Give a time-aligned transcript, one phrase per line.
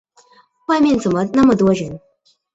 [0.67, 2.01] 外面怎么那么多人？